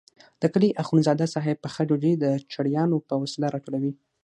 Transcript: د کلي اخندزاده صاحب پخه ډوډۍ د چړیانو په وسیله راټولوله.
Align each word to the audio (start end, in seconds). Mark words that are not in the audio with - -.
د 0.41 0.43
کلي 0.53 0.69
اخندزاده 0.83 1.25
صاحب 1.33 1.57
پخه 1.65 1.81
ډوډۍ 1.89 2.13
د 2.17 2.25
چړیانو 2.51 2.97
په 3.07 3.13
وسیله 3.21 3.47
راټولوله. 3.53 3.91